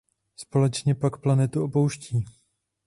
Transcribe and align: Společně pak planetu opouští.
Společně 0.35 0.95
pak 0.95 1.17
planetu 1.17 1.63
opouští. 1.63 2.25